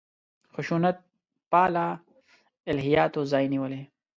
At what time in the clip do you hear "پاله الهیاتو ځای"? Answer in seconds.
1.51-3.45